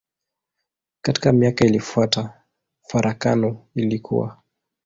[1.01, 2.43] Katika miaka iliyofuata
[2.87, 4.43] farakano ilikua.